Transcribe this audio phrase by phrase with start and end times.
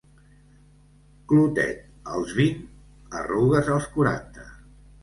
[1.33, 2.67] Clotet als vint,
[3.21, 4.53] arrugues als quaranta.